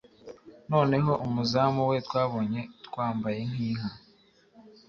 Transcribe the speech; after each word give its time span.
noneho 0.71 1.11
umuzamu 1.25 1.81
we 1.89 1.95
twabonye 2.07 2.61
twambaye 2.85 3.39
nkinka 3.51 3.89